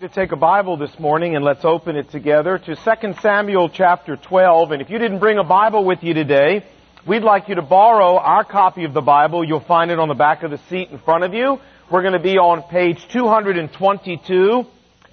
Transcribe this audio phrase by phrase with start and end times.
[0.00, 4.16] to take a Bible this morning and let's open it together to 2 Samuel chapter
[4.16, 4.70] 12.
[4.70, 6.64] And if you didn't bring a Bible with you today,
[7.06, 9.44] we'd like you to borrow our copy of the Bible.
[9.44, 11.60] You'll find it on the back of the seat in front of you.
[11.90, 14.64] We're going to be on page 222,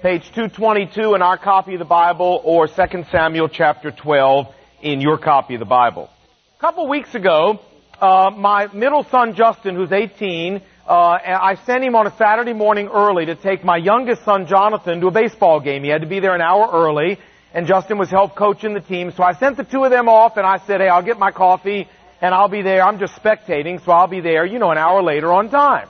[0.01, 2.73] page 222 in our copy of the Bible or 2
[3.11, 6.09] Samuel chapter 12 in your copy of the Bible.
[6.55, 7.59] A couple weeks ago,
[7.99, 12.87] uh, my middle son Justin, who's 18, uh, I sent him on a Saturday morning
[12.87, 15.83] early to take my youngest son Jonathan to a baseball game.
[15.83, 17.19] He had to be there an hour early,
[17.53, 19.11] and Justin was help coaching the team.
[19.11, 21.31] So I sent the two of them off, and I said, "Hey, I'll get my
[21.31, 21.89] coffee,
[22.21, 22.81] and I'll be there.
[22.83, 25.89] I'm just spectating, so I'll be there, you know, an hour later on time."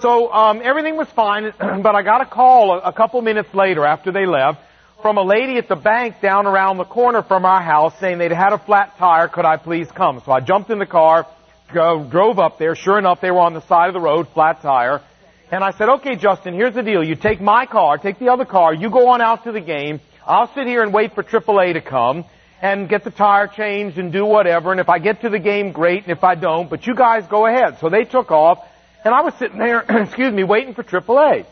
[0.00, 3.84] So um, everything was fine, but I got a call a, a couple minutes later
[3.84, 4.60] after they left
[5.02, 8.30] from a lady at the bank down around the corner from our house saying they'd
[8.30, 9.26] had a flat tire.
[9.26, 10.22] Could I please come?
[10.24, 11.26] So I jumped in the car
[11.72, 12.74] go, drove up there.
[12.74, 15.02] Sure enough, they were on the side of the road, flat tire.
[15.50, 17.04] And I said, okay, Justin, here's the deal.
[17.04, 20.00] You take my car, take the other car, you go on out to the game.
[20.26, 22.24] I'll sit here and wait for AAA to come
[22.60, 24.72] and get the tire changed and do whatever.
[24.72, 26.02] And if I get to the game, great.
[26.02, 27.78] And if I don't, but you guys go ahead.
[27.80, 28.58] So they took off
[29.04, 31.46] and I was sitting there, excuse me, waiting for AAA.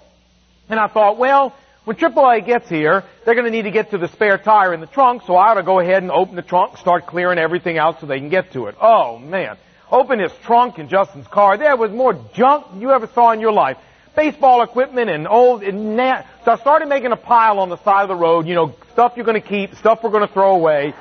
[0.69, 3.99] And I thought, well, when AAA gets here, they're going to need to get to
[3.99, 6.43] the spare tire in the trunk, so I ought to go ahead and open the
[6.43, 8.77] trunk, start clearing everything out so they can get to it.
[8.81, 9.57] Oh man
[9.91, 11.57] opened his trunk in Justin's car.
[11.57, 13.77] There was more junk you ever saw in your life.
[14.17, 18.03] Baseball equipment and old, and nat- so I started making a pile on the side
[18.03, 20.95] of the road, you know, stuff you're gonna keep, stuff we're gonna throw away.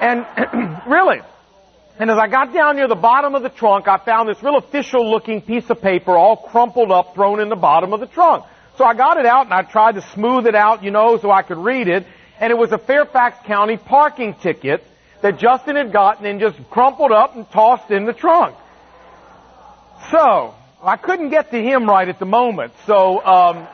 [0.00, 0.26] And,
[0.86, 1.20] really,
[1.98, 4.56] and as I got down near the bottom of the trunk, I found this real
[4.56, 8.44] official looking piece of paper all crumpled up thrown in the bottom of the trunk.
[8.76, 11.30] So I got it out and I tried to smooth it out, you know, so
[11.30, 12.06] I could read it.
[12.38, 14.84] And it was a Fairfax County parking ticket
[15.22, 18.56] that Justin had gotten and just crumpled up and tossed in the trunk.
[20.10, 22.72] So, I couldn't get to him right at the moment.
[22.86, 23.66] So, um,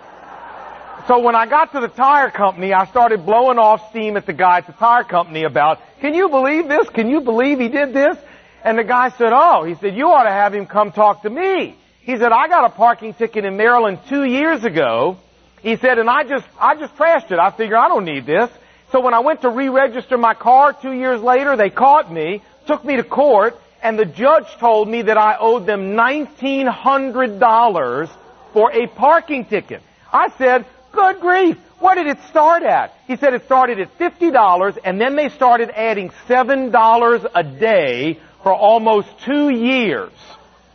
[1.08, 4.32] so when I got to the tire company, I started blowing off steam at the
[4.32, 6.88] guy at the tire company about, can you believe this?
[6.90, 8.16] Can you believe he did this?
[8.64, 11.30] And the guy said, oh, he said, you ought to have him come talk to
[11.30, 11.76] me.
[12.00, 15.18] He said, I got a parking ticket in Maryland two years ago.
[15.62, 17.38] He said, and I just, I just trashed it.
[17.38, 18.50] I figure I don't need this.
[18.92, 22.84] So when I went to re-register my car two years later, they caught me, took
[22.84, 28.10] me to court, and the judge told me that I owed them $1,900
[28.52, 29.80] for a parking ticket.
[30.12, 32.94] I said, good grief, what did it start at?
[33.06, 38.52] He said it started at $50 and then they started adding $7 a day for
[38.52, 40.12] almost two years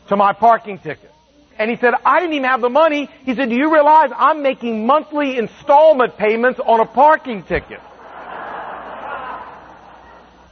[0.08, 1.12] to my parking ticket.
[1.60, 3.12] And he said, I didn't even have the money.
[3.26, 7.80] He said, do you realize I'm making monthly installment payments on a parking ticket?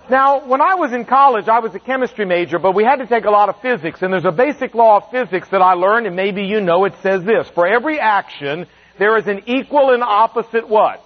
[0.10, 3.08] Now, when I was in college, I was a chemistry major, but we had to
[3.08, 6.06] take a lot of physics, and there's a basic law of physics that I learned,
[6.06, 7.48] and maybe you know it says this.
[7.50, 8.68] For every action,
[9.00, 11.04] there is an equal and opposite what?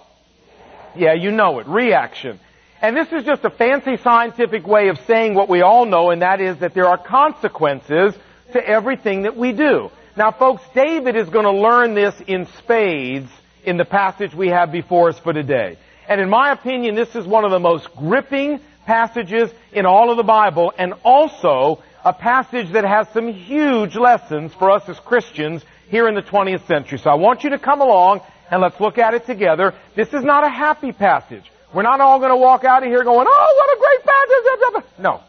[0.94, 1.66] Yeah, you know it.
[1.66, 2.40] Reaction.
[2.82, 6.20] And this is just a fancy scientific way of saying what we all know, and
[6.20, 8.14] that is that there are consequences
[8.52, 9.90] to everything that we do.
[10.16, 13.30] Now folks, David is going to learn this in spades
[13.64, 15.78] in the passage we have before us for today.
[16.08, 20.16] And in my opinion, this is one of the most gripping passages in all of
[20.16, 25.64] the Bible and also a passage that has some huge lessons for us as Christians
[25.88, 26.98] here in the 20th century.
[26.98, 28.20] So I want you to come along
[28.50, 29.74] and let's look at it together.
[29.94, 31.44] This is not a happy passage.
[31.74, 34.98] We're not all going to walk out of here going, oh, what a great passage.
[34.98, 35.20] No.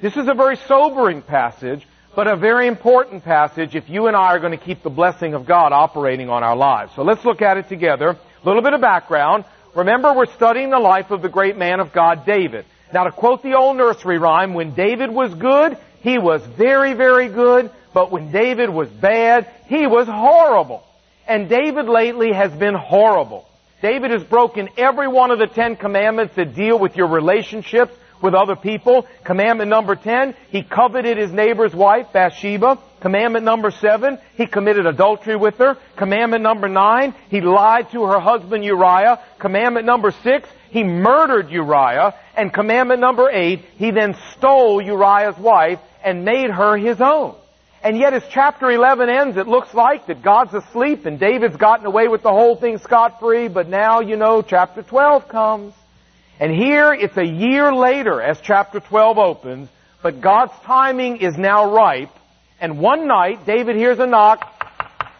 [0.00, 4.28] This is a very sobering passage, but a very important passage if you and I
[4.28, 6.92] are going to keep the blessing of God operating on our lives.
[6.94, 8.10] So let's look at it together.
[8.10, 9.44] A little bit of background.
[9.74, 12.64] Remember, we're studying the life of the great man of God, David.
[12.92, 17.28] Now to quote the old nursery rhyme, when David was good, he was very, very
[17.28, 20.84] good, but when David was bad, he was horrible.
[21.26, 23.46] And David lately has been horrible.
[23.82, 28.34] David has broken every one of the Ten Commandments that deal with your relationships with
[28.34, 29.06] other people.
[29.24, 32.78] Commandment number 10, he coveted his neighbor's wife, Bathsheba.
[33.00, 35.76] Commandment number 7, he committed adultery with her.
[35.96, 39.20] Commandment number 9, he lied to her husband Uriah.
[39.38, 42.14] Commandment number 6, he murdered Uriah.
[42.36, 47.34] And commandment number 8, he then stole Uriah's wife and made her his own.
[47.82, 51.86] And yet as chapter 11 ends, it looks like that God's asleep and David's gotten
[51.86, 55.74] away with the whole thing scot-free, but now, you know, chapter 12 comes.
[56.40, 59.68] And here it's a year later as chapter 12 opens,
[60.02, 62.10] but God's timing is now ripe.
[62.60, 64.44] And one night, David hears a knock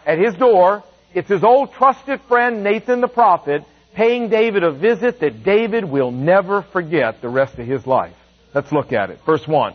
[0.05, 0.83] at his door.
[1.13, 3.63] It's his old trusted friend, Nathan the prophet,
[3.99, 8.15] paying David a visit that David will never forget the rest of his life.
[8.53, 9.19] Let's look at it.
[9.25, 9.73] Verse 1.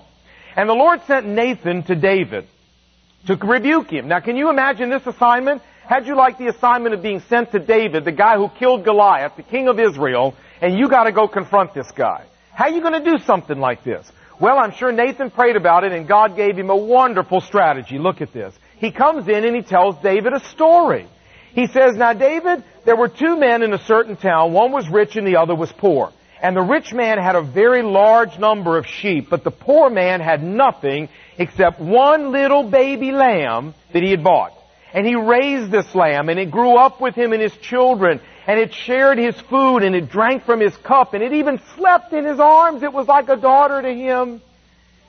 [0.57, 2.47] And the Lord sent Nathan to David
[3.27, 4.09] to rebuke him.
[4.09, 5.61] Now can you imagine this assignment?
[5.87, 9.33] How'd you like the assignment of being sent to David, the guy who killed Goliath,
[9.37, 12.25] the king of Israel, and you gotta go confront this guy?
[12.55, 14.11] How are you gonna do something like this?
[14.41, 17.99] Well, I'm sure Nathan prayed about it and God gave him a wonderful strategy.
[17.99, 18.55] Look at this.
[18.79, 21.09] He comes in and he tells David a story.
[21.55, 24.53] He says, now David, there were two men in a certain town.
[24.53, 26.13] One was rich and the other was poor.
[26.43, 30.21] And the rich man had a very large number of sheep, but the poor man
[30.21, 31.09] had nothing
[31.39, 34.53] except one little baby lamb that he had bought.
[34.93, 38.61] And he raised this lamb and it grew up with him and his children and
[38.61, 42.25] it shared his food and it drank from his cup and it even slept in
[42.25, 42.83] his arms.
[42.83, 44.43] It was like a daughter to him.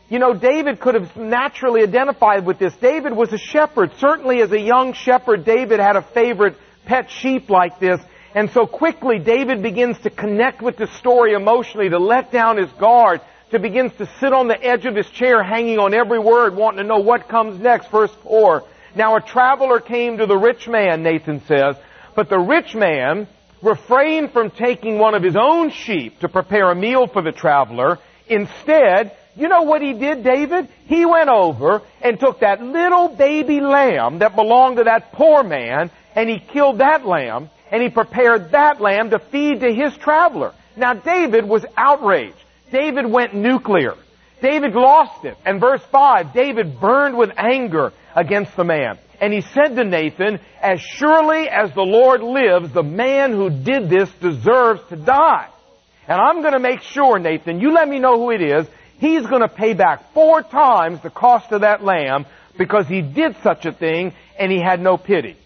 [0.07, 2.75] You know, David could have naturally identified with this.
[2.75, 3.92] David was a shepherd.
[3.98, 8.00] Certainly as a young shepherd, David had a favorite pet sheep like this.
[8.36, 12.72] And so quickly, David begins to connect with the story emotionally, to let down his
[12.74, 13.22] guard,
[13.52, 16.80] to begins to sit on the edge of his chair, hanging on every word, wanting
[16.80, 17.90] to know what comes next.
[17.90, 18.63] Verse 4.
[18.96, 21.75] Now a traveler came to the rich man, Nathan says,
[22.16, 23.28] but the rich man
[23.62, 28.00] refrained from taking one of his own sheep to prepare a meal for the traveler.
[28.28, 30.70] Instead, you know what he did, David?
[30.86, 35.92] He went over and took that little baby lamb that belonged to that poor man
[36.16, 40.54] and he killed that lamb and he prepared that lamb to feed to his traveler.
[40.78, 42.38] Now David was outraged.
[42.72, 43.96] David went nuclear.
[44.42, 45.38] David lost it.
[45.46, 48.98] And verse 5, David burned with anger against the man.
[49.20, 53.90] And he said to Nathan, as surely as the Lord lives, the man who did
[53.90, 55.48] this deserves to die.
[56.08, 58.68] And I'm going to make sure, Nathan, you let me know who it is.
[58.98, 62.26] He's going to pay back four times the cost of that lamb
[62.58, 65.38] because he did such a thing and he had no pity.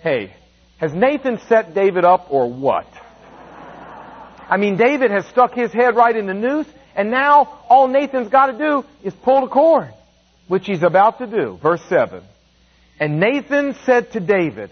[0.00, 0.34] Hey,
[0.78, 2.86] has Nathan set David up or what?
[4.48, 8.28] I mean, David has stuck his head right in the noose and now all Nathan's
[8.28, 9.88] got to do is pull the cord,
[10.48, 11.58] which he's about to do.
[11.62, 12.22] Verse 7.
[13.00, 14.70] And Nathan said to David,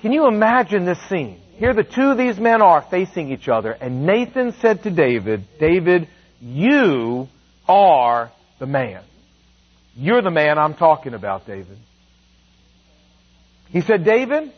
[0.00, 1.40] can you imagine this scene?
[1.52, 5.44] Here the two of these men are facing each other and Nathan said to David,
[5.60, 6.08] David,
[6.40, 7.28] you
[7.68, 9.02] are the man.
[9.96, 11.78] You're the man I'm talking about, David.
[13.70, 14.52] He said, David,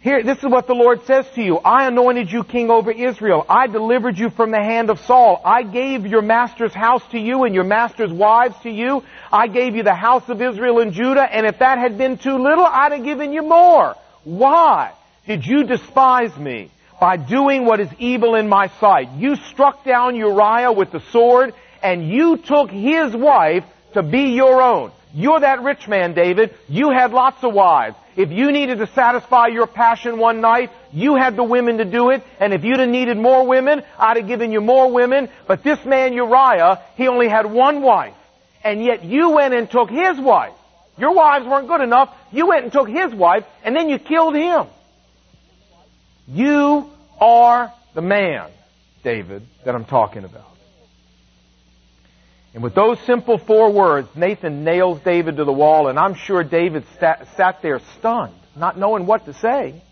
[0.00, 1.58] here, this is what the Lord says to you.
[1.58, 3.44] I anointed you king over Israel.
[3.48, 5.40] I delivered you from the hand of Saul.
[5.44, 9.02] I gave your master's house to you and your master's wives to you.
[9.32, 12.38] I gave you the house of Israel and Judah, and if that had been too
[12.38, 13.96] little, I'd have given you more.
[14.22, 14.92] Why
[15.26, 16.70] did you despise me?
[17.00, 19.10] By doing what is evil in my sight.
[19.12, 23.64] You struck down Uriah with the sword and you took his wife
[23.94, 24.92] to be your own.
[25.14, 26.54] You're that rich man, David.
[26.68, 27.96] You had lots of wives.
[28.16, 32.10] If you needed to satisfy your passion one night, you had the women to do
[32.10, 32.22] it.
[32.40, 35.28] And if you'd have needed more women, I'd have given you more women.
[35.46, 38.14] But this man Uriah, he only had one wife.
[38.64, 40.54] And yet you went and took his wife.
[40.98, 42.14] Your wives weren't good enough.
[42.32, 44.66] You went and took his wife, and then you killed him.
[46.28, 46.90] You
[47.20, 48.50] are the man,
[49.04, 50.56] David, that I'm talking about.
[52.54, 56.42] And with those simple four words, Nathan nails David to the wall, and I'm sure
[56.42, 59.82] David sat, sat there stunned, not knowing what to say,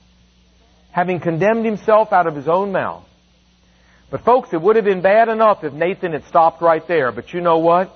[0.91, 3.05] having condemned himself out of his own mouth.
[4.11, 7.33] But folks, it would have been bad enough if Nathan had stopped right there, but
[7.35, 7.95] you know what?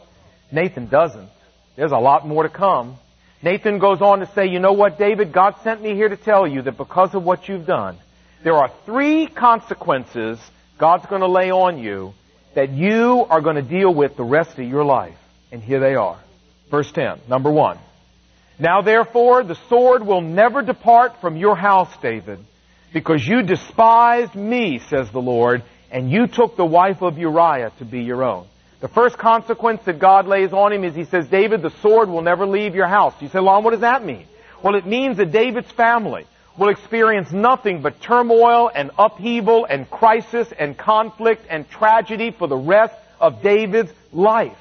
[0.53, 1.31] Nathan doesn't.
[1.77, 2.99] There's a lot more to come.
[3.43, 5.33] Nathan goes on to say, you know what, David?
[5.33, 7.99] God sent me here to tell you that because of what you've done,
[8.43, 10.39] there are three consequences
[10.79, 12.15] God's going to lay on you
[12.55, 15.17] that you are going to deal with the rest of your life.
[15.51, 16.19] And here they are.
[16.71, 17.79] Verse 10, number one.
[18.59, 22.39] Now therefore, the sword will never depart from your house, David,
[22.93, 27.85] because you despised me, says the Lord, and you took the wife of Uriah to
[27.85, 28.47] be your own.
[28.81, 32.23] The first consequence that God lays on him is he says, David, the sword will
[32.23, 33.15] never leave your house.
[33.21, 34.27] You say, Lon, what does that mean?
[34.63, 36.27] Well, it means that David's family,
[36.59, 42.57] will experience nothing but turmoil and upheaval and crisis and conflict and tragedy for the
[42.57, 44.59] rest of David's life.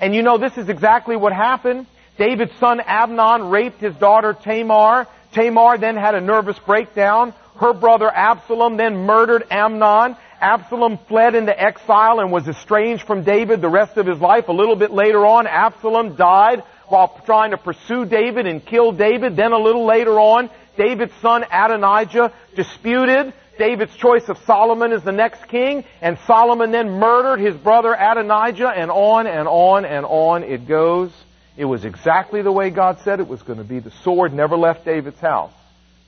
[0.00, 1.86] And you know, this is exactly what happened.
[2.16, 5.06] David's son Amnon raped his daughter Tamar.
[5.32, 7.34] Tamar then had a nervous breakdown.
[7.58, 10.16] Her brother Absalom then murdered Amnon.
[10.40, 14.48] Absalom fled into exile and was estranged from David the rest of his life.
[14.48, 19.34] A little bit later on, Absalom died while trying to pursue David and kill David.
[19.34, 25.12] Then a little later on, David's son Adonijah disputed David's choice of Solomon as the
[25.12, 30.42] next king, and Solomon then murdered his brother Adonijah, and on and on and on
[30.42, 31.10] it goes.
[31.56, 33.78] It was exactly the way God said it was going to be.
[33.78, 35.52] The sword never left David's house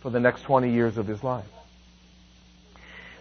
[0.02, 1.46] for the next 20 years of his life.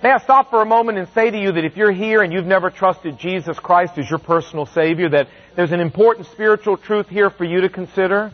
[0.03, 2.31] May I stop for a moment and say to you that if you're here and
[2.31, 7.07] you've never trusted Jesus Christ as your personal Savior, that there's an important spiritual truth
[7.07, 8.31] here for you to consider.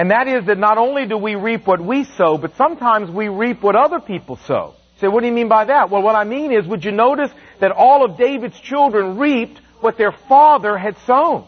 [0.00, 3.28] And that is that not only do we reap what we sow, but sometimes we
[3.28, 4.72] reap what other people sow.
[4.98, 5.90] Say, what do you mean by that?
[5.90, 7.30] Well, what I mean is, would you notice
[7.60, 11.46] that all of David's children reaped what their father had sown?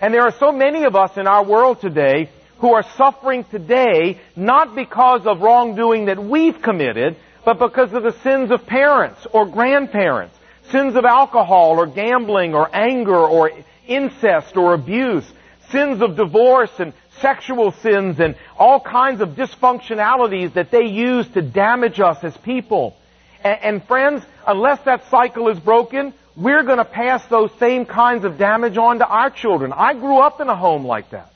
[0.00, 4.18] And there are so many of us in our world today who are suffering today
[4.34, 9.44] not because of wrongdoing that we've committed, but because of the sins of parents or
[9.44, 10.34] grandparents,
[10.70, 13.50] sins of alcohol or gambling or anger or
[13.86, 15.30] incest or abuse,
[15.70, 21.42] sins of divorce and sexual sins and all kinds of dysfunctionalities that they use to
[21.42, 22.96] damage us as people.
[23.42, 28.24] And, and friends, unless that cycle is broken, we're going to pass those same kinds
[28.24, 29.72] of damage on to our children.
[29.72, 31.30] I grew up in a home like that.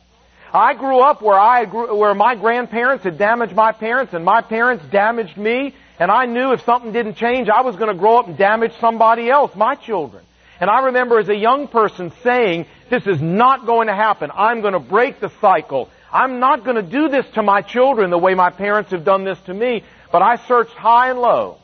[0.52, 4.40] I grew up where I grew, where my grandparents had damaged my parents and my
[4.40, 8.18] parents damaged me and I knew if something didn't change I was going to grow
[8.18, 10.24] up and damage somebody else, my children.
[10.60, 14.30] And I remember as a young person saying, this is not going to happen.
[14.34, 15.88] I'm going to break the cycle.
[16.12, 19.24] I'm not going to do this to my children the way my parents have done
[19.24, 19.84] this to me.
[20.10, 21.58] But I searched high and low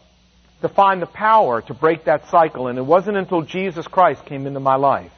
[0.60, 2.68] to find the power to break that cycle.
[2.68, 5.12] And it wasn't until Jesus Christ came into my life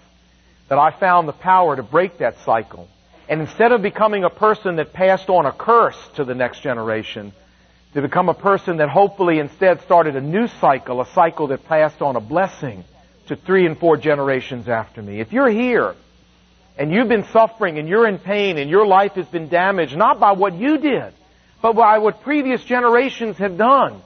[0.69, 2.89] that I found the power to break that cycle.
[3.29, 7.33] And instead of becoming a person that passed on a curse to the next generation,
[7.95, 12.03] to become a person that hopefully instead started a new cycle, a cycle that passed
[12.03, 12.85] on a blessing
[13.27, 15.21] to three and four generations after me.
[15.21, 15.95] If you're here
[16.79, 20.21] and you've been suffering and you're in pain and your life has been damaged not
[20.21, 21.13] by what you did,
[21.63, 24.03] but by what previous generations have done,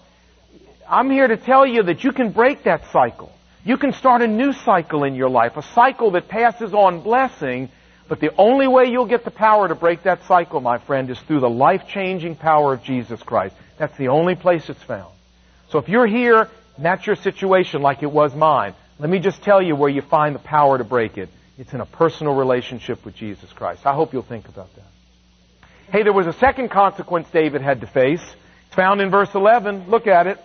[0.89, 3.33] I'm here to tell you that you can break that cycle.
[3.65, 7.69] You can start a new cycle in your life, a cycle that passes on blessing,
[8.09, 11.21] but the only way you'll get the power to break that cycle, my friend, is
[11.21, 13.55] through the life-changing power of Jesus Christ.
[13.79, 15.13] That's the only place it's found.
[15.69, 19.43] So if you're here and that's your situation like it was mine, let me just
[19.43, 21.31] tell you where you find the power to break it.
[21.57, 23.87] It's in a personal relationship with Jesus Christ.
[23.87, 24.85] I hope you'll think about that.
[25.91, 28.23] Hey, there was a second consequence David had to face.
[28.67, 29.89] It's found in verse 11.
[29.89, 30.39] Look at it.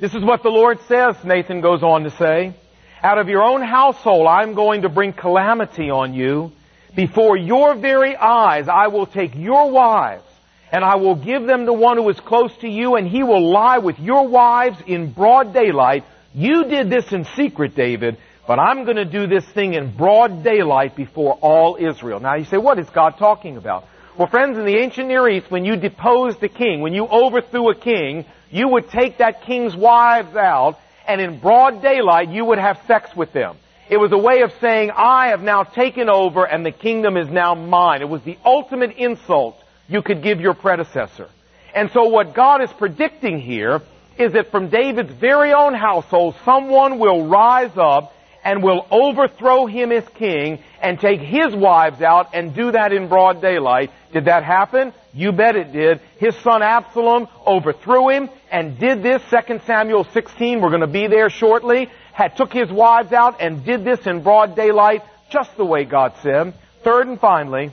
[0.00, 2.52] This is what the Lord says, Nathan goes on to say.
[3.00, 6.50] Out of your own household I'm going to bring calamity on you.
[6.96, 10.24] Before your very eyes I will take your wives
[10.72, 13.52] and I will give them to one who is close to you and he will
[13.52, 16.04] lie with your wives in broad daylight
[16.34, 20.42] you did this in secret, David, but I'm going to do this thing in broad
[20.42, 22.20] daylight before all Israel.
[22.20, 23.84] Now you say, what is God talking about?
[24.18, 27.70] Well, friends, in the ancient Near East, when you deposed a king, when you overthrew
[27.70, 32.58] a king, you would take that king's wives out, and in broad daylight, you would
[32.58, 33.56] have sex with them.
[33.88, 37.28] It was a way of saying, I have now taken over and the kingdom is
[37.28, 38.00] now mine.
[38.00, 39.56] It was the ultimate insult
[39.88, 41.28] you could give your predecessor.
[41.74, 43.82] And so what God is predicting here
[44.18, 48.14] is that from David's very own household, someone will rise up
[48.44, 53.08] and will overthrow him as king and take his wives out and do that in
[53.08, 53.90] broad daylight.
[54.12, 54.92] Did that happen?
[55.14, 56.00] You bet it did.
[56.18, 61.06] His son Absalom overthrew him and did this, 2 Samuel 16, we're going to be
[61.06, 65.64] there shortly, had took his wives out and did this in broad daylight, just the
[65.64, 66.54] way God said.
[66.82, 67.70] Third and finally,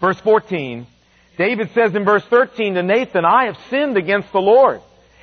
[0.00, 0.86] verse 14,
[1.36, 4.80] David says in verse 13 to Nathan, I have sinned against the Lord.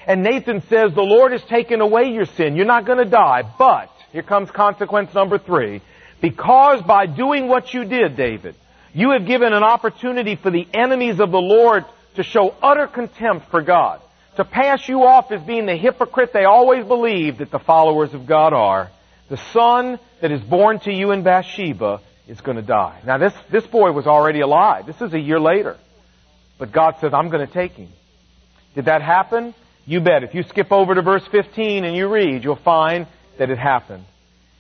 [0.08, 2.56] And Nathan says, the Lord has taken away your sin.
[2.56, 3.44] You're not going to die.
[3.58, 5.82] But, here comes consequence number three.
[6.22, 8.56] Because by doing what you did, David,
[8.94, 13.50] you have given an opportunity for the enemies of the Lord to show utter contempt
[13.50, 14.02] for God.
[14.38, 18.26] To pass you off as being the hypocrite they always believed that the followers of
[18.26, 18.90] God are.
[19.30, 23.02] The son that is born to you in Bathsheba is going to die.
[23.06, 24.86] Now this, this boy was already alive.
[24.86, 25.78] This is a year later.
[26.58, 27.90] But God says, I'm going to take him.
[28.76, 29.54] Did that happen?
[29.92, 30.24] You bet.
[30.24, 33.08] If you skip over to verse 15 and you read, you'll find
[33.38, 34.06] that it happened.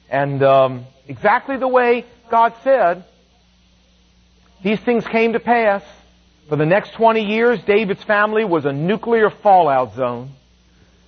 [0.09, 3.05] And um, exactly the way God said,
[4.61, 5.83] these things came to pass.
[6.50, 10.31] For the next 20 years, David's family was a nuclear fallout zone.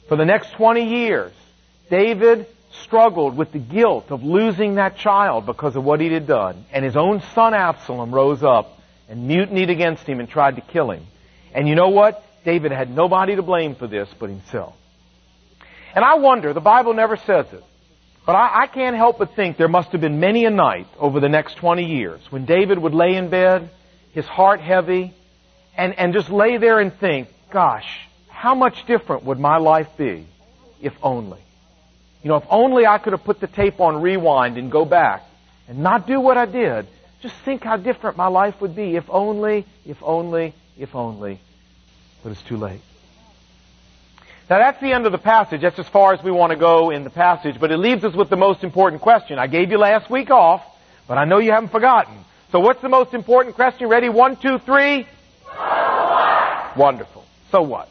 [0.08, 1.34] For the next 20 years,
[1.90, 2.48] David
[2.84, 6.64] struggled with the guilt of losing that child because of what he had done.
[6.72, 10.92] And his own son Absalom rose up and mutinied against him and tried to kill
[10.92, 11.06] him.
[11.54, 12.24] And you know what?
[12.44, 14.76] David had nobody to blame for this but himself.
[15.96, 17.64] And I wonder, the Bible never says it,
[18.26, 21.20] but I, I, can't help but think there must have been many a night over
[21.20, 23.70] the next 20 years when David would lay in bed,
[24.12, 25.14] his heart heavy,
[25.78, 27.88] and, and just lay there and think, gosh,
[28.30, 30.26] how much different would my life be
[30.82, 31.42] if only?
[32.24, 35.24] You know, if only I could have put the tape on rewind and go back
[35.68, 36.88] and not do what I did.
[37.22, 41.40] Just think how different my life would be if only, if only, if only
[42.24, 42.82] but it's too late.
[44.50, 45.62] Now that's the end of the passage.
[45.62, 48.14] That's as far as we want to go in the passage, but it leaves us
[48.14, 49.40] with the most important question.
[49.40, 50.64] I gave you last week off,
[51.08, 52.14] but I know you haven't forgotten.
[52.52, 53.88] So what's the most important question?
[53.90, 54.10] Ready?
[54.10, 55.08] One, two, three.
[55.46, 57.26] So Wonderful.
[57.52, 57.90] So what?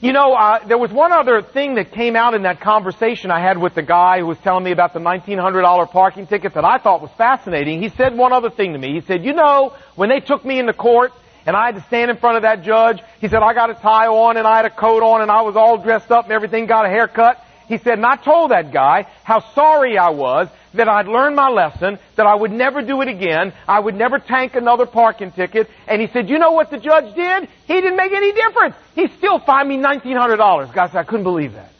[0.00, 3.40] You know, uh, there was one other thing that came out in that conversation I
[3.40, 6.76] had with the guy who was telling me about the $1,900 parking ticket that I
[6.78, 7.82] thought was fascinating.
[7.82, 8.92] He said one other thing to me.
[8.92, 11.12] He said, you know, when they took me into court
[11.46, 13.74] and I had to stand in front of that judge, he said, I got a
[13.74, 16.32] tie on and I had a coat on and I was all dressed up and
[16.32, 17.42] everything, got a haircut.
[17.68, 21.48] He said, and I told that guy how sorry I was that I'd learned my
[21.48, 25.70] lesson, that I would never do it again, I would never tank another parking ticket,
[25.88, 27.48] and he said, you know what the judge did?
[27.66, 28.76] He didn't make any difference.
[28.94, 30.72] He still fined me $1,900.
[30.72, 31.72] Guys, I couldn't believe that.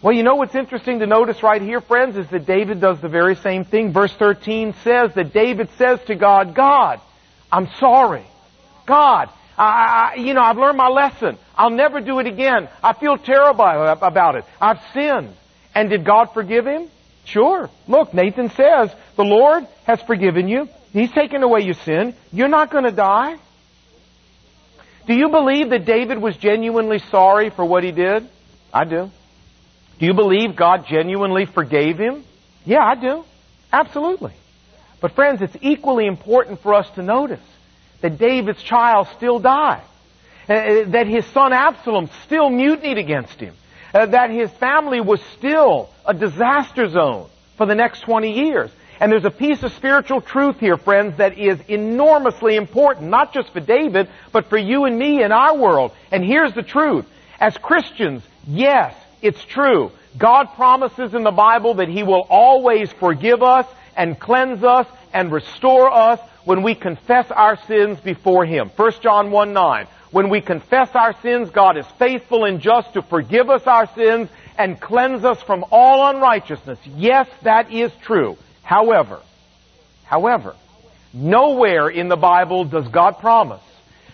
[0.00, 3.08] Well, you know what's interesting to notice right here, friends, is that David does the
[3.08, 3.92] very same thing.
[3.92, 7.00] Verse 13 says that David says to God, God,
[7.54, 8.26] I'm sorry.
[8.84, 11.38] God, I, I, you know, I've learned my lesson.
[11.56, 12.68] I'll never do it again.
[12.82, 14.44] I feel terrible about it.
[14.60, 15.32] I've sinned.
[15.72, 16.88] And did God forgive him?
[17.24, 17.70] Sure.
[17.86, 20.68] Look, Nathan says, the Lord has forgiven you.
[20.92, 22.16] He's taken away your sin.
[22.32, 23.36] You're not going to die.
[25.06, 28.28] Do you believe that David was genuinely sorry for what he did?
[28.72, 29.12] I do.
[30.00, 32.24] Do you believe God genuinely forgave him?
[32.64, 33.24] Yeah, I do.
[33.72, 34.32] Absolutely.
[35.04, 37.44] But friends, it's equally important for us to notice
[38.00, 39.82] that David's child still died.
[40.48, 43.54] Uh, that his son Absalom still mutinied against him
[43.92, 48.70] uh, that his family was still a disaster zone for the next 20 years.
[48.98, 53.52] And there's a piece of spiritual truth here, friends, that is enormously important, not just
[53.52, 55.92] for David, but for you and me in our world.
[56.12, 57.04] And here's the truth.
[57.38, 59.90] As Christians, yes, it's true.
[60.16, 65.32] God promises in the Bible that He will always forgive us and cleanse us and
[65.32, 68.70] restore us when we confess our sins before Him.
[68.76, 69.86] 1 John 1 9.
[70.10, 74.28] When we confess our sins, God is faithful and just to forgive us our sins
[74.56, 76.78] and cleanse us from all unrighteousness.
[76.96, 78.36] Yes, that is true.
[78.62, 79.20] However,
[80.04, 80.54] however,
[81.12, 83.62] nowhere in the Bible does God promise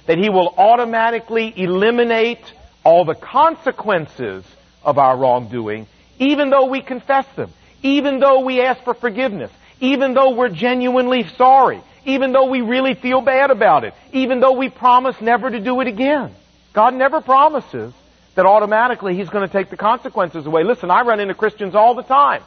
[0.06, 2.40] that He will automatically eliminate
[2.82, 4.44] all the consequences
[4.82, 5.86] of our wrongdoing,
[6.18, 11.24] even though we confess them, even though we ask for forgiveness, even though we're genuinely
[11.36, 15.60] sorry, even though we really feel bad about it, even though we promise never to
[15.60, 16.34] do it again.
[16.72, 17.92] God never promises
[18.34, 20.62] that automatically He's going to take the consequences away.
[20.64, 22.42] Listen, I run into Christians all the time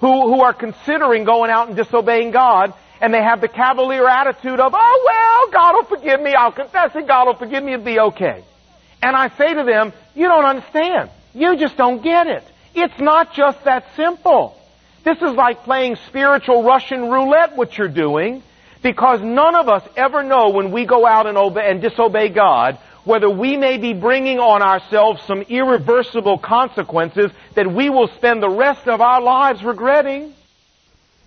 [0.00, 4.60] who, who are considering going out and disobeying God, and they have the cavalier attitude
[4.60, 7.84] of, oh well, God will forgive me, I'll confess it, God will forgive me, it'll
[7.84, 8.44] be okay.
[9.02, 11.10] And I say to them, you don't understand.
[11.34, 12.44] You just don't get it.
[12.74, 14.58] It's not just that simple.
[15.06, 18.42] This is like playing spiritual Russian roulette, what you're doing,
[18.82, 22.78] because none of us ever know when we go out and, obey, and disobey God
[23.06, 28.50] whether we may be bringing on ourselves some irreversible consequences that we will spend the
[28.50, 30.34] rest of our lives regretting.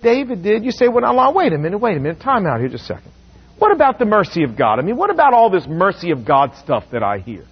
[0.03, 0.65] David did.
[0.65, 2.95] You say, well, now, wait a minute, wait a minute, time out here just a
[2.95, 3.13] second.
[3.59, 4.79] What about the mercy of God?
[4.79, 7.45] I mean, what about all this mercy of God stuff that I hear?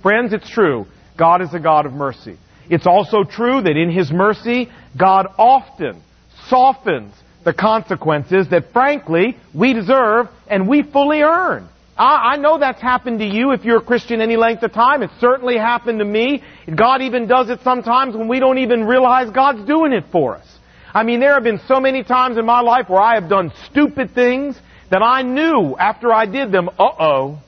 [0.00, 0.86] Friends, it's true.
[1.16, 2.38] God is a God of mercy.
[2.70, 6.02] It's also true that in His mercy, God often
[6.48, 11.68] softens the consequences that frankly we deserve and we fully earn.
[11.96, 15.02] I, I know that's happened to you if you're a Christian any length of time.
[15.02, 16.42] It certainly happened to me.
[16.74, 20.46] God even does it sometimes when we don't even realize God's doing it for us.
[20.94, 23.52] I mean, there have been so many times in my life where I have done
[23.70, 24.58] stupid things
[24.90, 27.40] that I knew after I did them, uh-oh,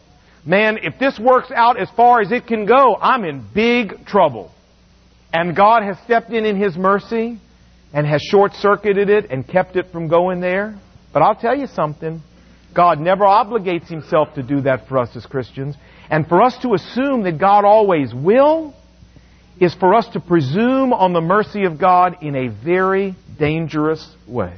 [0.46, 4.50] man, if this works out as far as it can go, I'm in big trouble.
[5.34, 7.40] And God has stepped in in His mercy
[7.92, 10.78] and has short-circuited it and kept it from going there.
[11.12, 12.22] But I'll tell you something.
[12.72, 15.76] God never obligates himself to do that for us as Christians.
[16.08, 18.74] And for us to assume that God always will
[19.60, 24.56] is for us to presume on the mercy of God in a very dangerous way.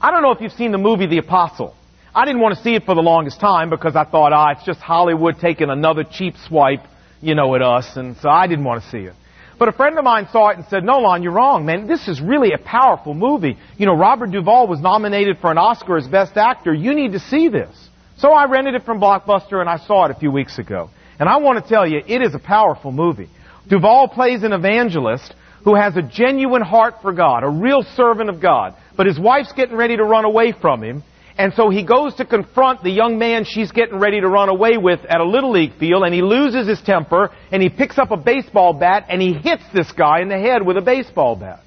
[0.00, 1.74] I don't know if you've seen the movie The Apostle.
[2.14, 4.64] I didn't want to see it for the longest time because I thought, ah, it's
[4.64, 6.80] just Hollywood taking another cheap swipe,
[7.20, 9.14] you know, at us, and so I didn't want to see it.
[9.58, 11.86] But a friend of mine saw it and said, no, Lon, you're wrong, man.
[11.86, 13.56] This is really a powerful movie.
[13.78, 16.74] You know, Robert Duvall was nominated for an Oscar as Best Actor.
[16.74, 17.74] You need to see this.
[18.18, 20.90] So I rented it from Blockbuster and I saw it a few weeks ago.
[21.18, 23.30] And I want to tell you, it is a powerful movie.
[23.66, 28.40] Duvall plays an evangelist who has a genuine heart for God, a real servant of
[28.40, 28.76] God.
[28.96, 31.02] But his wife's getting ready to run away from him,
[31.38, 34.78] and so he goes to confront the young man she's getting ready to run away
[34.78, 38.10] with at a Little League field, and he loses his temper, and he picks up
[38.10, 41.60] a baseball bat, and he hits this guy in the head with a baseball bat.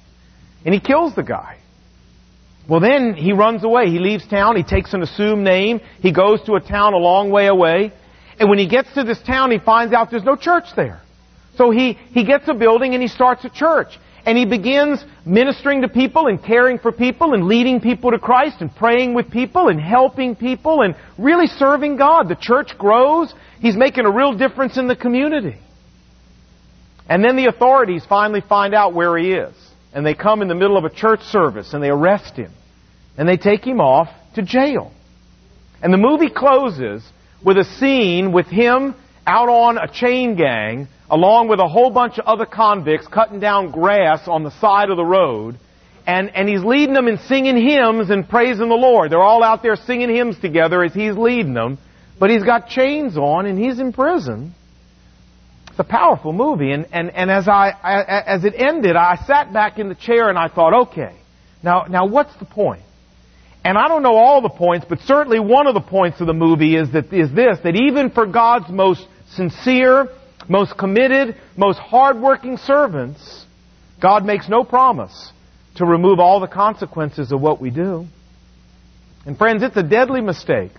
[0.64, 1.58] And he kills the guy.
[2.68, 3.90] Well, then he runs away.
[3.90, 4.56] He leaves town.
[4.56, 5.80] He takes an assumed name.
[6.00, 7.92] He goes to a town a long way away.
[8.38, 11.00] And when he gets to this town, he finds out there's no church there.
[11.56, 13.98] So he, he gets a building and he starts a church.
[14.26, 18.60] And he begins ministering to people and caring for people and leading people to Christ
[18.60, 22.28] and praying with people and helping people and really serving God.
[22.28, 23.32] The church grows.
[23.60, 25.58] He's making a real difference in the community.
[27.08, 29.54] And then the authorities finally find out where he is.
[29.92, 32.52] And they come in the middle of a church service and they arrest him.
[33.16, 34.92] And they take him off to jail.
[35.82, 37.02] And the movie closes
[37.44, 38.94] with a scene with him
[39.26, 43.70] out on a chain gang along with a whole bunch of other convicts cutting down
[43.70, 45.58] grass on the side of the road.
[46.06, 49.10] And, and he's leading them and singing hymns and praising the Lord.
[49.10, 51.78] They're all out there singing hymns together as he's leading them.
[52.18, 54.54] But he's got chains on and he's in prison.
[55.68, 56.72] It's a powerful movie.
[56.72, 60.28] And, and, and as, I, I, as it ended, I sat back in the chair
[60.28, 61.16] and I thought, okay,
[61.62, 62.82] now, now what's the point?
[63.64, 66.32] And I don't know all the points, but certainly one of the points of the
[66.32, 70.08] movie is that is this that even for God's most sincere
[70.50, 73.46] most committed, most hardworking servants,
[74.02, 75.32] God makes no promise
[75.76, 78.06] to remove all the consequences of what we do.
[79.24, 80.72] And friends, it's a deadly mistake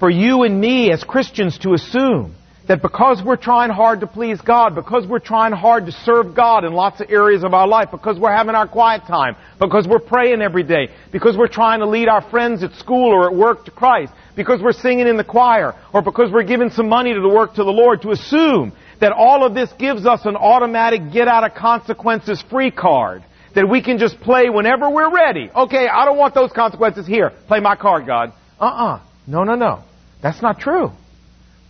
[0.00, 2.34] for you and me as Christians to assume
[2.68, 6.64] that because we're trying hard to please God, because we're trying hard to serve God
[6.64, 10.00] in lots of areas of our life, because we're having our quiet time, because we're
[10.00, 13.66] praying every day, because we're trying to lead our friends at school or at work
[13.66, 17.20] to Christ, because we're singing in the choir, or because we're giving some money to
[17.20, 21.12] the work to the Lord, to assume that all of this gives us an automatic
[21.12, 23.24] get out of consequences free card.
[23.54, 25.50] That we can just play whenever we're ready.
[25.54, 27.32] Okay, I don't want those consequences here.
[27.48, 28.34] Play my card, God.
[28.60, 29.00] Uh-uh.
[29.26, 29.82] No, no, no.
[30.22, 30.90] That's not true.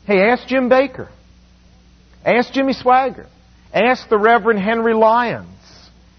[0.05, 1.09] Hey, ask Jim Bakker.
[2.25, 3.29] Ask Jimmy Swaggart.
[3.73, 5.47] Ask the Reverend Henry Lyons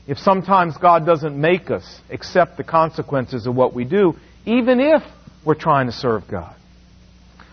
[0.07, 4.15] if sometimes God doesn't make us accept the consequences of what we do,
[4.45, 5.03] even if
[5.45, 6.55] we're trying to serve God.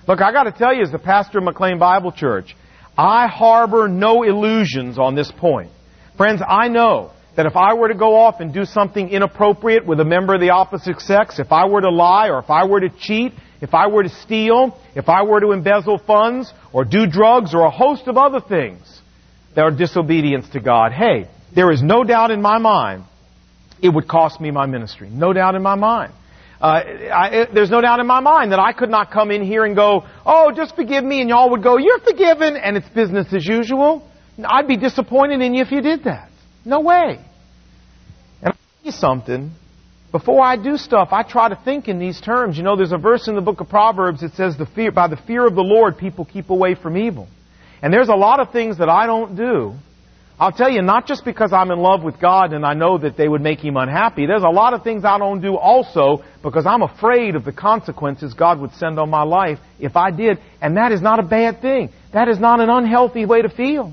[0.06, 2.54] Look, I gotta tell you, as the pastor of McLean Bible Church,
[2.96, 5.70] I harbor no illusions on this point.
[6.16, 9.98] Friends, I know that if I were to go off and do something inappropriate with
[9.98, 12.80] a member of the opposite sex, if I were to lie or if I were
[12.80, 17.07] to cheat, if I were to steal, if I were to embezzle funds or do
[17.07, 19.00] drugs or a host of other things
[19.57, 23.04] that are disobedience to God, hey, there is no doubt in my mind
[23.83, 25.11] it would cost me my ministry.
[25.11, 26.12] No doubt in my mind.
[26.64, 26.81] Uh,
[27.12, 29.77] I, there's no doubt in my mind that I could not come in here and
[29.77, 33.44] go, oh, just forgive me, and y'all would go, you're forgiven, and it's business as
[33.44, 34.09] usual.
[34.42, 36.31] I'd be disappointed in you if you did that.
[36.64, 37.18] No way.
[38.40, 39.50] And I'll tell you something.
[40.11, 42.57] Before I do stuff, I try to think in these terms.
[42.57, 45.09] You know, there's a verse in the book of Proverbs that says, the fear, by
[45.09, 47.29] the fear of the Lord, people keep away from evil.
[47.83, 49.74] And there's a lot of things that I don't do
[50.38, 53.16] I'll tell you, not just because I'm in love with God and I know that
[53.16, 54.27] they would make Him unhappy.
[54.27, 58.35] There's a lot of things I don't do also because I'm afraid of the consequences
[58.35, 60.38] God would send on my life if I did.
[60.61, 61.90] And that is not a bad thing.
[62.12, 63.92] That is not an unhealthy way to feel.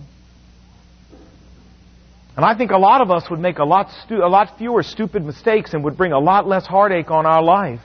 [2.35, 4.81] And I think a lot of us would make a lot, stu- a lot fewer
[4.81, 7.81] stupid mistakes and would bring a lot less heartache on our life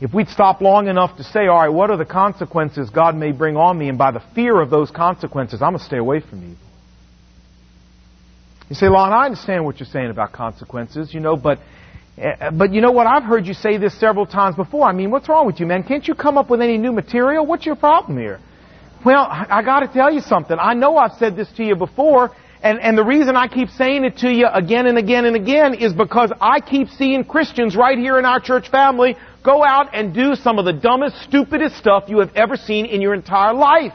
[0.00, 3.32] if we'd stop long enough to say, all right, what are the consequences God may
[3.32, 3.88] bring on me?
[3.88, 6.63] And by the fear of those consequences, I'm going to stay away from evil.
[8.74, 11.60] You say, Lon, I understand what you're saying about consequences, you know, but,
[12.20, 13.06] uh, but you know what?
[13.06, 14.88] I've heard you say this several times before.
[14.88, 15.84] I mean, what's wrong with you, man?
[15.84, 17.46] Can't you come up with any new material?
[17.46, 18.40] What's your problem here?
[19.04, 20.56] Well, I got to tell you something.
[20.58, 22.32] I know I've said this to you before,
[22.64, 25.74] and, and the reason I keep saying it to you again and again and again
[25.74, 30.12] is because I keep seeing Christians right here in our church family go out and
[30.12, 33.92] do some of the dumbest, stupidest stuff you have ever seen in your entire life.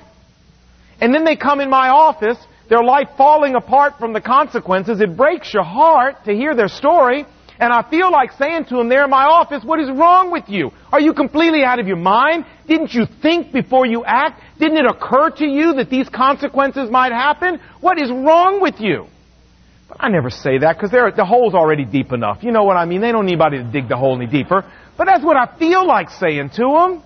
[1.02, 2.38] And then they come in my office
[2.70, 5.02] their life falling apart from the consequences.
[5.02, 7.26] It breaks your heart to hear their story.
[7.60, 10.48] And I feel like saying to them there in my office, what is wrong with
[10.48, 10.72] you?
[10.94, 12.46] Are you completely out of your mind?
[12.68, 14.42] Didn't you think before you act?
[14.60, 17.60] Didn't it occur to you that these consequences might happen?
[17.82, 19.08] What is wrong with you?
[19.90, 22.44] But I never say that because the hole's already deep enough.
[22.44, 23.02] You know what I mean?
[23.02, 24.64] They don't need anybody to dig the hole any deeper.
[24.98, 27.04] But that's what I feel like saying to them.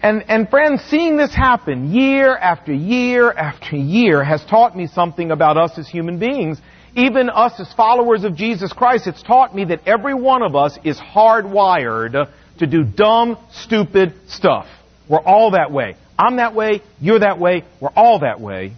[0.00, 5.32] And, and friends, seeing this happen year after year after year has taught me something
[5.32, 6.60] about us as human beings.
[6.94, 10.78] Even us as followers of Jesus Christ, it's taught me that every one of us
[10.84, 14.66] is hardwired to do dumb, stupid stuff.
[15.08, 15.96] We're all that way.
[16.18, 18.72] I'm that way, you're that way, we're all that way.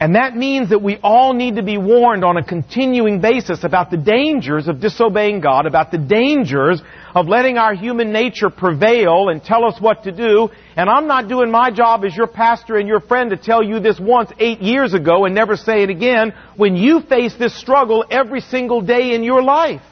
[0.00, 3.92] And that means that we all need to be warned on a continuing basis about
[3.92, 6.82] the dangers of disobeying God, about the dangers
[7.14, 10.48] of letting our human nature prevail and tell us what to do.
[10.76, 13.78] And I'm not doing my job as your pastor and your friend to tell you
[13.78, 18.04] this once eight years ago and never say it again when you face this struggle
[18.10, 19.82] every single day in your life.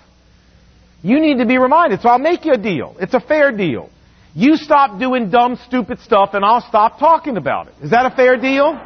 [1.01, 2.01] You need to be reminded.
[2.01, 2.97] So I'll make you a deal.
[3.01, 3.89] It's a fair deal.
[4.35, 7.75] You stop doing dumb, stupid stuff and I'll stop talking about it.
[7.83, 8.81] Is that a fair deal?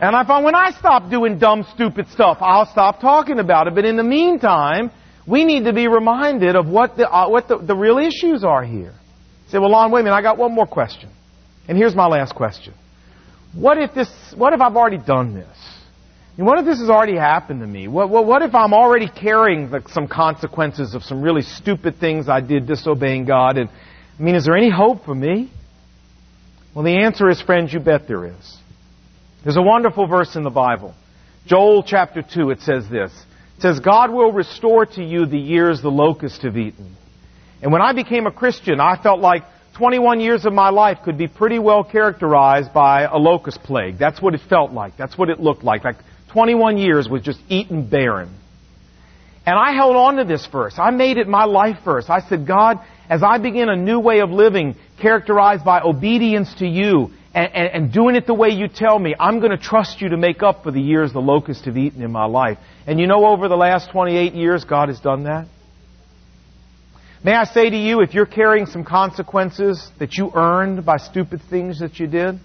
[0.00, 3.74] And I find when I stop doing dumb, stupid stuff, I'll stop talking about it.
[3.74, 4.90] But in the meantime,
[5.26, 8.64] we need to be reminded of what the, uh, what the, the real issues are
[8.64, 8.94] here.
[9.48, 11.10] say, well, Lon, wait a minute, I got one more question.
[11.66, 12.74] And here's my last question.
[13.54, 15.56] What if this, what if I've already done this?
[16.36, 17.88] And what if this has already happened to me?
[17.88, 22.28] What, what, what if I'm already carrying the, some consequences of some really stupid things
[22.28, 23.58] I did disobeying God?
[23.58, 25.50] And, I mean, is there any hope for me?
[26.74, 28.57] Well, the answer is, friends, you bet there is.
[29.44, 30.94] There's a wonderful verse in the Bible.
[31.46, 33.12] Joel chapter 2, it says this.
[33.56, 36.96] It says, God will restore to you the years the locusts have eaten.
[37.62, 39.44] And when I became a Christian, I felt like
[39.76, 43.96] 21 years of my life could be pretty well characterized by a locust plague.
[43.98, 44.96] That's what it felt like.
[44.96, 45.84] That's what it looked like.
[45.84, 45.96] Like
[46.32, 48.34] 21 years was just eaten barren.
[49.46, 50.74] And I held on to this verse.
[50.78, 52.06] I made it my life verse.
[52.10, 56.66] I said, God, as I begin a new way of living characterized by obedience to
[56.66, 60.00] you and, and, and doing it the way you tell me, I'm going to trust
[60.00, 62.58] you to make up for the years the locusts have eaten in my life.
[62.86, 65.46] And you know, over the last 28 years, God has done that.
[67.22, 71.40] May I say to you, if you're carrying some consequences that you earned by stupid
[71.50, 72.38] things that you did,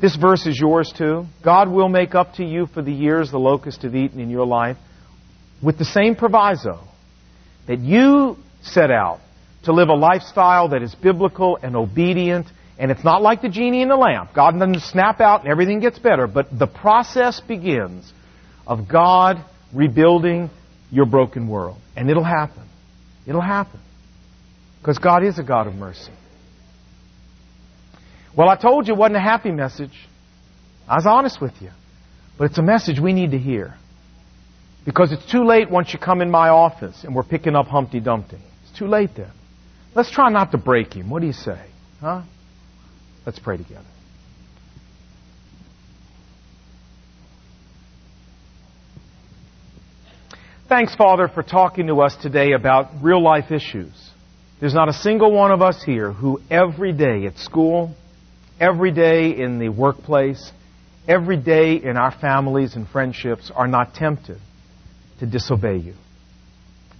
[0.00, 1.26] this verse is yours too.
[1.44, 4.46] God will make up to you for the years the locusts have eaten in your
[4.46, 4.76] life
[5.62, 6.80] with the same proviso
[7.66, 9.20] that you set out
[9.64, 12.46] to live a lifestyle that is biblical and obedient.
[12.80, 14.30] And it's not like the genie in the lamp.
[14.34, 16.26] God doesn't snap out and everything gets better.
[16.26, 18.10] But the process begins
[18.66, 20.48] of God rebuilding
[20.90, 21.76] your broken world.
[21.94, 22.66] And it'll happen.
[23.26, 23.80] It'll happen.
[24.80, 26.10] Because God is a God of mercy.
[28.34, 30.08] Well, I told you it wasn't a happy message.
[30.88, 31.72] I was honest with you.
[32.38, 33.74] But it's a message we need to hear.
[34.86, 38.00] Because it's too late once you come in my office and we're picking up Humpty
[38.00, 38.38] Dumpty.
[38.62, 39.32] It's too late then.
[39.94, 41.10] Let's try not to break him.
[41.10, 41.62] What do you say?
[42.00, 42.22] Huh?
[43.26, 43.84] Let's pray together.
[50.68, 53.92] Thanks, Father, for talking to us today about real life issues.
[54.60, 57.94] There's not a single one of us here who every day at school,
[58.60, 60.52] every day in the workplace,
[61.08, 64.38] every day in our families and friendships are not tempted
[65.18, 65.94] to disobey you.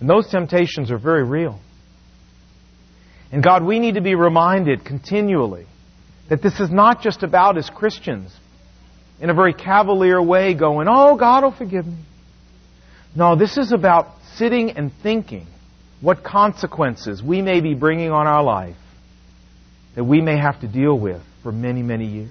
[0.01, 1.61] And those temptations are very real.
[3.31, 5.67] And God, we need to be reminded continually
[6.31, 8.35] that this is not just about as Christians
[9.21, 11.99] in a very cavalier way going, oh, God will forgive me.
[13.14, 15.47] No, this is about sitting and thinking
[16.01, 18.77] what consequences we may be bringing on our life
[19.97, 22.31] that we may have to deal with for many, many years.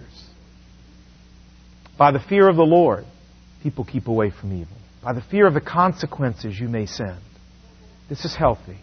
[1.98, 3.04] By the fear of the Lord,
[3.62, 4.78] people keep away from evil.
[5.04, 7.20] By the fear of the consequences you may send.
[8.08, 8.78] This is healthy.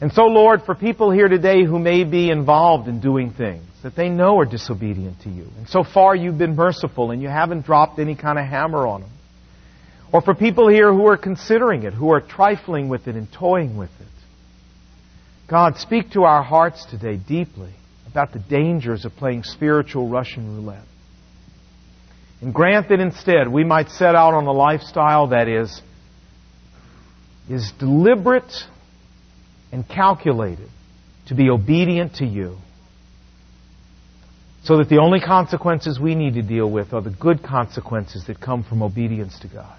[0.00, 3.96] And so, Lord, for people here today who may be involved in doing things that
[3.96, 7.64] they know are disobedient to you, and so far you've been merciful and you haven't
[7.64, 9.10] dropped any kind of hammer on them.
[10.12, 13.76] Or for people here who are considering it, who are trifling with it and toying
[13.76, 14.06] with it.
[15.48, 17.72] God, speak to our hearts today deeply
[18.10, 20.84] about the dangers of playing spiritual Russian roulette.
[22.40, 25.80] And grant that instead we might set out on a lifestyle that is,
[27.48, 28.52] is deliberate
[29.72, 30.68] and calculated
[31.26, 32.56] to be obedient to you.
[34.64, 38.40] So that the only consequences we need to deal with are the good consequences that
[38.40, 39.78] come from obedience to God.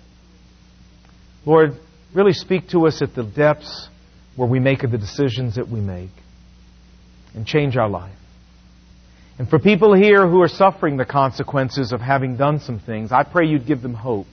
[1.45, 1.71] Lord,
[2.13, 3.89] really speak to us at the depths
[4.35, 6.11] where we make the decisions that we make
[7.33, 8.15] and change our life.
[9.39, 13.23] And for people here who are suffering the consequences of having done some things, I
[13.23, 14.27] pray you'd give them hope.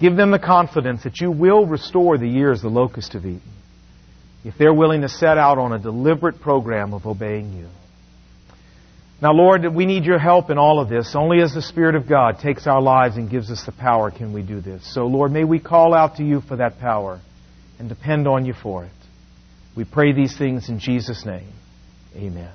[0.00, 3.56] Give them the confidence that you will restore the years the locusts have eaten
[4.46, 7.66] if they're willing to set out on a deliberate program of obeying you.
[9.20, 11.16] Now, Lord, we need your help in all of this.
[11.16, 14.32] Only as the Spirit of God takes our lives and gives us the power can
[14.32, 14.94] we do this.
[14.94, 17.20] So, Lord, may we call out to you for that power
[17.80, 18.92] and depend on you for it.
[19.76, 21.52] We pray these things in Jesus' name.
[22.14, 22.52] Amen.